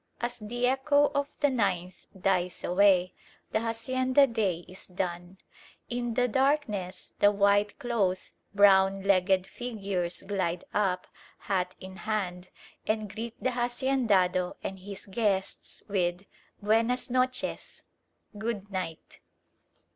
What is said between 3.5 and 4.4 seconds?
the hacienda